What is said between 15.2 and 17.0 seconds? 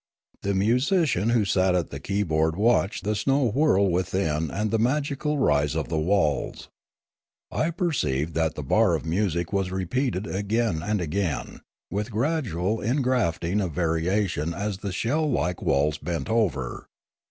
like walls bent over.